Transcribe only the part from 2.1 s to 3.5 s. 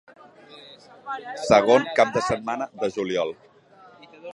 de setmana de juliol.